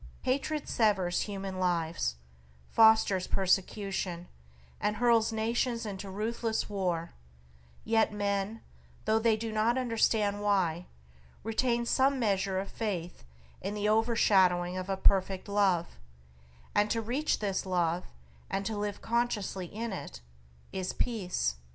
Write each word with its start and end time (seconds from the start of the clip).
Hatred 0.23 0.67
severs 0.67 1.21
human 1.21 1.59
lives, 1.59 2.15
fosters 2.71 3.27
persecution, 3.27 4.27
and 4.79 4.95
hurls 4.95 5.31
nations 5.31 5.85
into 5.85 6.09
ruthless 6.09 6.67
war, 6.67 7.13
yet 7.85 8.11
men, 8.11 8.61
though 9.05 9.19
they 9.19 9.37
do 9.37 9.51
not 9.51 9.77
understand 9.77 10.41
why, 10.41 10.87
retain 11.43 11.85
some 11.85 12.17
measure 12.17 12.57
of 12.57 12.71
faith 12.71 13.23
in 13.61 13.75
the 13.75 13.87
overshadowing 13.87 14.75
of 14.75 14.89
a 14.89 14.97
Perfect 14.97 15.47
Love; 15.47 15.99
and 16.73 16.89
to 16.89 16.99
reach 16.99 17.37
this 17.37 17.63
Love 17.67 18.05
and 18.49 18.65
to 18.65 18.75
live 18.75 19.01
consciously 19.03 19.67
in 19.67 19.93
it 19.93 20.19
is 20.71 20.93
peace. 20.93 21.57